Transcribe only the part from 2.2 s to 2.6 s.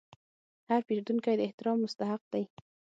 دی.